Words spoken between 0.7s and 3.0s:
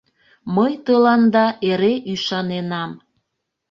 тыланда эре ӱшаненам.